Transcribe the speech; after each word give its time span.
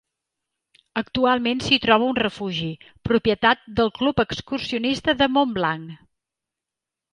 Actualment 1.01 1.61
s'hi 1.65 1.77
troba 1.83 2.07
un 2.13 2.17
refugi, 2.21 2.71
propietat 3.11 3.63
del 3.81 3.93
Club 4.01 4.25
Excursionista 4.27 5.19
de 5.23 5.31
Montblanc. 5.37 5.97